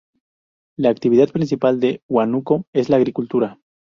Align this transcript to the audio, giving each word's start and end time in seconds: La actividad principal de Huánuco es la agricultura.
La 0.77 0.89
actividad 0.89 1.29
principal 1.29 1.79
de 1.79 2.01
Huánuco 2.07 2.65
es 2.73 2.89
la 2.89 2.95
agricultura. 2.95 3.59